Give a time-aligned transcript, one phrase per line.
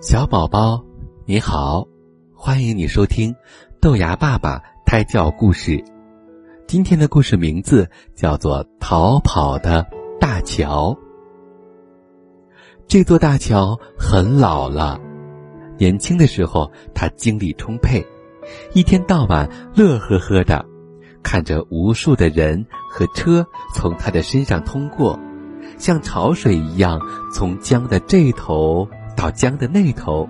[0.00, 0.82] 小宝宝，
[1.26, 1.86] 你好，
[2.34, 3.36] 欢迎你收听
[3.82, 5.84] 豆芽爸爸胎教故事。
[6.66, 9.86] 今天的故事名字叫做《逃跑的
[10.18, 10.92] 大桥》。
[12.88, 14.98] 这座大桥很老了，
[15.76, 18.02] 年轻的时候它精力充沛，
[18.72, 20.64] 一天到晚乐呵呵的，
[21.22, 25.20] 看着无数的人和车从它的身上通过，
[25.76, 26.98] 像潮水一样
[27.34, 28.88] 从江的这头。
[29.20, 30.26] 到江的那头，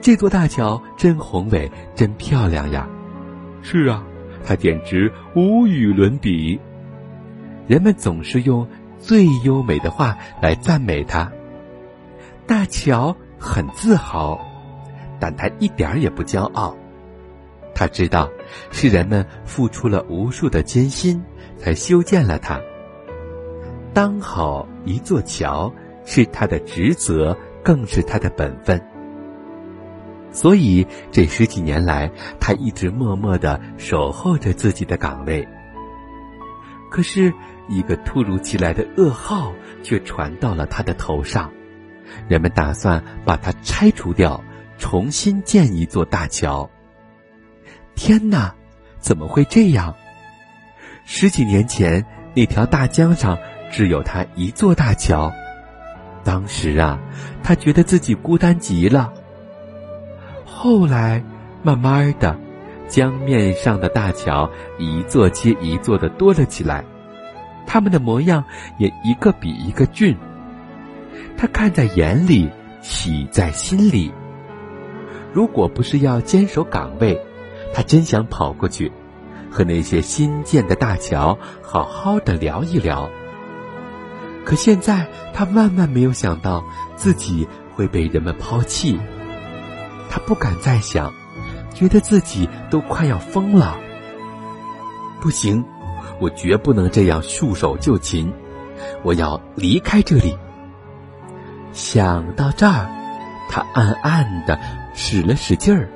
[0.00, 2.88] 这座大桥真宏伟，真漂亮呀！
[3.60, 4.04] 是啊，
[4.44, 6.60] 它简直无与伦比。
[7.66, 8.64] 人们总是用
[9.00, 11.28] 最优美的话来赞美它。
[12.46, 14.40] 大桥很自豪，
[15.18, 16.76] 但他一点也不骄傲。
[17.74, 18.30] 他知道，
[18.70, 21.20] 是人们付出了无数的艰辛
[21.58, 22.60] 才修建了它。
[23.92, 25.72] 当好一座桥
[26.04, 27.36] 是他的职责。
[27.66, 28.80] 更是他的本分，
[30.30, 35.44] 所以这十几年来，他一直默默的守候着自己的岗位。
[36.92, 37.34] 可是，
[37.68, 41.50] 一个突如其来的噩耗却传到了他的头上，
[42.28, 44.40] 人们打算把它拆除掉，
[44.78, 46.70] 重新建一座大桥。
[47.96, 48.54] 天哪，
[49.00, 49.96] 怎么会这样？
[51.04, 53.36] 十几年前，那条大江上
[53.72, 55.32] 只有他一座大桥。
[56.26, 56.98] 当时啊，
[57.44, 59.12] 他觉得自己孤单极了。
[60.44, 61.22] 后来，
[61.62, 62.36] 慢慢的，
[62.88, 66.84] 江面上的大桥一座接一座的多了起来，
[67.64, 68.42] 他们的模样
[68.76, 70.16] 也一个比一个俊。
[71.38, 72.50] 他看在眼里，
[72.82, 74.12] 喜在心里。
[75.32, 77.20] 如果不是要坚守岗位，
[77.72, 78.90] 他真想跑过去，
[79.48, 83.08] 和那些新建的大桥好好的聊一聊。
[84.46, 86.64] 可现在，他万万没有想到
[86.94, 88.96] 自己会被人们抛弃。
[90.08, 91.12] 他不敢再想，
[91.74, 93.76] 觉得自己都快要疯了。
[95.20, 95.64] 不行，
[96.20, 98.32] 我绝不能这样束手就擒，
[99.02, 100.38] 我要离开这里。
[101.72, 102.88] 想到这儿，
[103.50, 104.56] 他暗暗的
[104.94, 105.90] 使了使劲儿。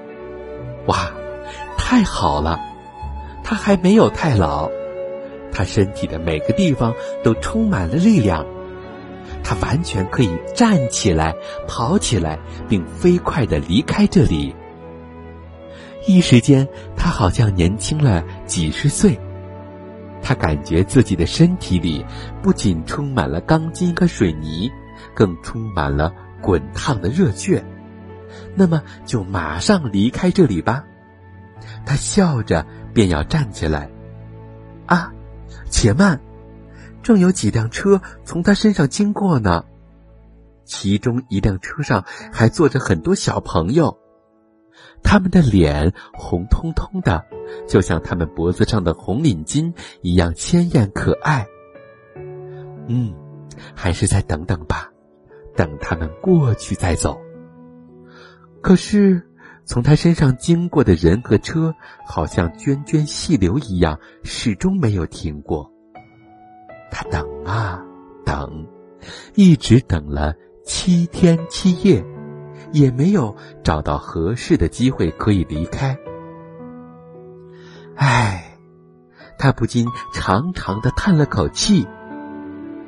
[0.87, 1.09] 哇，
[1.79, 2.59] 太好了！
[3.45, 4.69] 他还没有太老。
[5.53, 8.47] 他身体的每个地方都充满了力量，
[9.43, 11.35] 他完全可以站起来、
[11.67, 12.39] 跑起来，
[12.69, 14.55] 并飞快的离开这里。
[16.07, 16.67] 一时间，
[16.97, 19.19] 他好像年轻了几十岁。
[20.23, 22.05] 他感觉自己的身体里
[22.43, 24.71] 不仅充满了钢筋和水泥，
[25.15, 26.13] 更充满了
[26.43, 27.65] 滚烫的热血。
[28.55, 30.85] 那么，就马上离开这里吧。
[31.85, 33.91] 他笑着便要站起来，
[34.87, 35.13] 啊！
[35.71, 36.21] 且慢，
[37.03, 39.65] 正有几辆车从他身上经过呢。
[40.65, 43.99] 其中一辆车上还坐着很多小朋友，
[45.03, 47.25] 他们的脸红彤彤的，
[47.67, 51.47] 就像他们脖子上的红领巾一样鲜艳可爱。
[52.87, 53.13] 嗯，
[53.75, 54.91] 还是再等等吧，
[55.57, 57.21] 等他们过去再走。
[58.63, 59.30] 可是，
[59.71, 61.73] 从他身上经过的人和车，
[62.05, 65.71] 好像涓涓细流一样，始终没有停过。
[66.91, 67.81] 他等啊
[68.27, 68.67] 等，
[69.37, 72.05] 一直等了七天七夜，
[72.73, 73.33] 也没有
[73.63, 75.97] 找到合适的机会可以离开。
[77.95, 78.59] 唉，
[79.39, 81.87] 他不禁长长的叹了口气。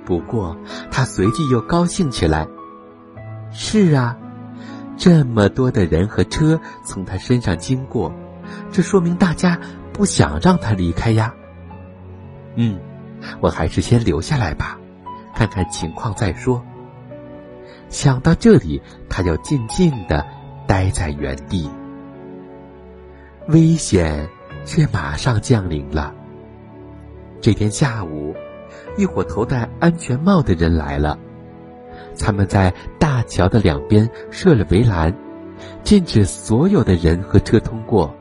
[0.04, 0.56] 不过，
[0.90, 2.48] 他随即又高兴起来。
[3.52, 4.18] 是啊，
[5.02, 8.14] 这么多的人和车从他身上经过，
[8.70, 9.58] 这说明大家
[9.92, 11.34] 不想让他离开呀。
[12.54, 12.78] 嗯。
[13.40, 14.78] 我还是先留下来吧，
[15.34, 16.64] 看看情况再说。
[17.88, 20.24] 想到这里，他又静静的
[20.68, 21.68] 待在原地。
[23.48, 24.28] 危险
[24.64, 26.14] 却马上降临了。
[27.40, 28.36] 这天下午，
[28.96, 31.18] 一伙头戴安全帽的人来了，
[32.18, 35.14] 他们在大桥的两边设了围栏，
[35.82, 38.14] 禁止所有的人和车通过。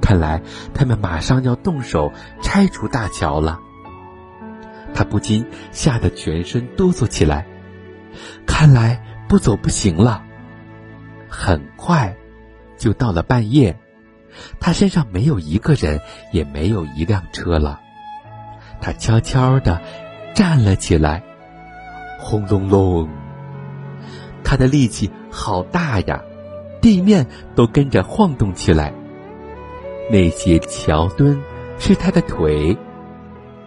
[0.00, 0.40] 看来，
[0.72, 3.58] 他们马上要动手拆除大桥了。
[4.94, 7.46] 他不禁吓得全身哆嗦起来，
[8.46, 10.22] 看来不走不行了。
[11.28, 12.16] 很快，
[12.78, 13.76] 就到了半夜，
[14.60, 16.00] 他身上没有一个人，
[16.32, 17.80] 也没有一辆车了。
[18.80, 19.82] 他悄悄的
[20.34, 21.22] 站了起来，
[22.18, 23.08] 轰隆隆，
[24.42, 26.22] 他的力气好大呀，
[26.80, 28.92] 地面都跟着晃动起来。
[30.10, 31.40] 那些桥墩
[31.78, 32.76] 是他的腿。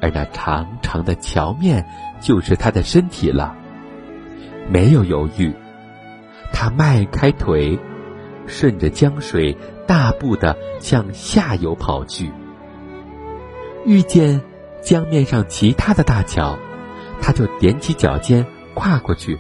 [0.02, 1.86] 而那长长的桥面
[2.22, 3.54] 就是他的身体了。
[4.70, 5.54] 没有犹豫，
[6.54, 7.78] 他迈开腿，
[8.48, 12.32] 顺着江水大步的向下游跑去。
[13.86, 14.42] 遇见
[14.82, 16.58] 江面上其他的大桥，
[17.22, 19.38] 他就踮起脚尖跨过去，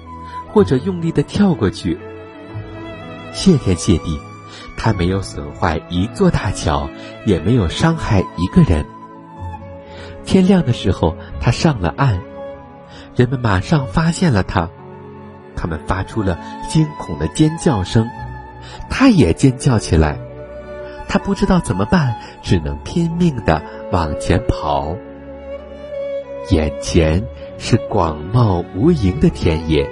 [0.52, 1.98] 或者用力的跳过去。
[3.31, 4.20] 谢天谢地，
[4.76, 6.90] 他没有损坏一座大桥，
[7.26, 8.86] 也没有伤害一个人。
[10.26, 12.20] 天亮的时候，他上了岸，
[13.16, 14.70] 人们马上发现了他，
[15.56, 16.40] 他们发出了
[16.70, 18.08] 惊恐的尖叫声，
[18.90, 20.20] 他也尖叫起来。
[21.08, 23.62] 他不知道怎么办，只能拼命的
[23.92, 24.96] 往前跑。
[26.52, 27.24] 眼前
[27.59, 29.88] 是广袤无垠的田野，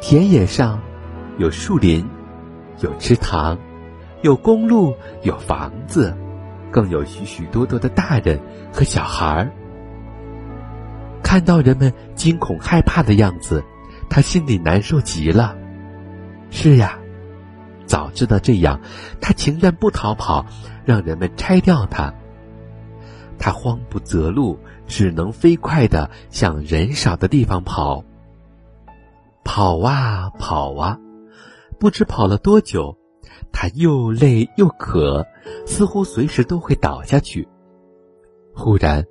[0.00, 0.80] 田野上
[1.38, 2.08] 有树林，
[2.80, 3.58] 有池塘，
[4.22, 6.16] 有公路，有房子，
[6.70, 8.40] 更有许许多多的大人
[8.72, 9.52] 和小孩儿。
[11.22, 13.62] 看到人们惊恐害怕的样子，
[14.08, 15.54] 他心里难受极了。
[16.50, 16.98] 是呀。
[17.86, 18.80] 早知道这样，
[19.20, 20.46] 他情愿不逃跑，
[20.86, 22.14] 让人们拆掉他。
[23.44, 28.02] 他慌不择路，只能飞快的向人少的地方跑。
[29.44, 30.98] 跑啊跑啊，
[31.78, 32.96] 不知跑了多久，
[33.52, 35.26] 他又累又渴，
[35.66, 37.46] 似乎随时都会倒下去。
[38.54, 39.04] 忽然，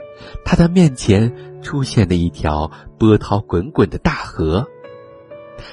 [0.44, 4.65] 他的面前出现了一条波涛滚滚的大河，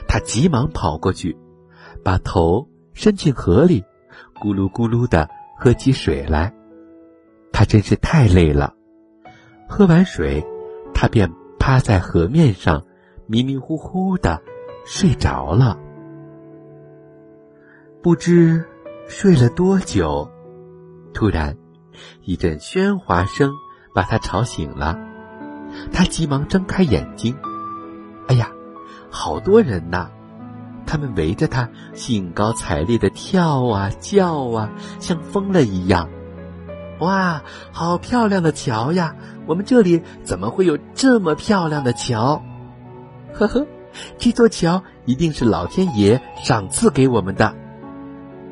[0.07, 1.35] 他急忙跑过去，
[2.05, 2.69] 把头。
[2.93, 3.83] 伸进河里，
[4.35, 6.53] 咕噜咕噜的喝起水来。
[7.61, 8.73] 他真是太累了。
[9.69, 10.43] 喝完水，
[10.95, 12.83] 他便趴在河面上，
[13.27, 14.41] 迷迷糊糊的
[14.87, 15.79] 睡着了。
[18.03, 18.65] 不知
[19.09, 20.27] 睡了多久，
[21.13, 21.55] 突然
[22.23, 23.53] 一阵喧哗声
[23.95, 24.99] 把他吵醒了。
[25.93, 27.37] 他急忙睁开眼睛，
[28.27, 28.51] 哎呀，
[29.11, 30.09] 好多人呐！
[30.87, 36.09] 他们围着他，兴高采烈的跳啊叫啊，像疯了一样。
[37.01, 37.43] 哇，
[37.73, 39.17] 好漂亮的桥呀！
[39.47, 42.43] 我们这里怎么会有这么漂亮的桥？
[43.33, 43.67] 呵呵，
[44.19, 47.55] 这座桥一定是老天爷赏赐给我们的。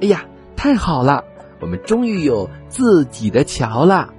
[0.01, 0.25] 哎呀，
[0.57, 1.25] 太好了，
[1.61, 4.15] 我们终于有自己的桥了！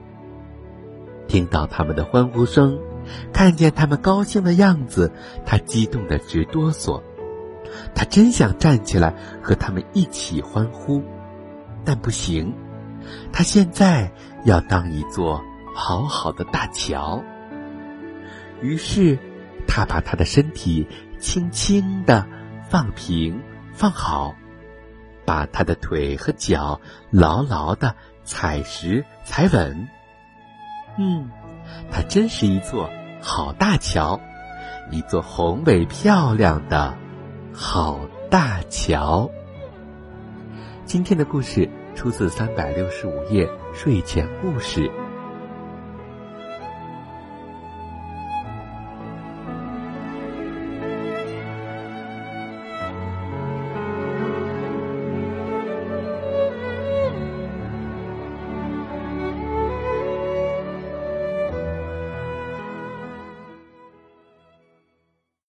[1.27, 2.79] 听到他们的欢呼声，
[3.33, 5.11] 看见他们高兴的样子，
[5.45, 7.01] 他激动的直哆嗦。
[7.93, 11.03] 他真想站起来和他们一起欢呼，
[11.83, 12.53] 但不行。
[13.31, 14.11] 他现在
[14.45, 15.43] 要当一座
[15.75, 17.23] 好好的大桥。
[18.61, 19.17] 于是，
[19.67, 20.87] 他把他的身体
[21.19, 22.25] 轻轻的
[22.69, 23.41] 放平
[23.73, 24.35] 放好，
[25.25, 29.87] 把他的腿和脚牢牢的踩实踩稳。
[30.97, 31.29] 嗯，
[31.91, 32.89] 它真是一座
[33.21, 34.19] 好大桥，
[34.91, 36.97] 一座宏伟漂亮的。
[37.53, 39.29] 好大桥。
[40.85, 44.89] 今天的故事出自三百六十五页睡前故事。